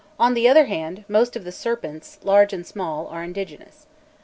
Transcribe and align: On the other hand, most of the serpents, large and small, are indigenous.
On 0.19 0.33
the 0.33 0.49
other 0.49 0.65
hand, 0.65 1.05
most 1.07 1.35
of 1.35 1.43
the 1.43 1.51
serpents, 1.51 2.17
large 2.23 2.53
and 2.53 2.65
small, 2.65 3.05
are 3.09 3.21
indigenous. 3.23 3.85